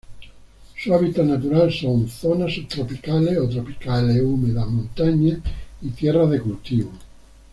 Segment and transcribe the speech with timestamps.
[0.79, 5.37] Su hábitat natural son: zonas subtropicales o tropicales húmedas montañas,
[5.79, 6.89] y tierras de cultivo.